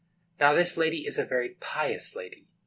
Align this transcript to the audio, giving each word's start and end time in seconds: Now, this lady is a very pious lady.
Now, 0.39 0.53
this 0.53 0.77
lady 0.77 1.05
is 1.05 1.19
a 1.19 1.25
very 1.25 1.49
pious 1.59 2.15
lady. 2.15 2.47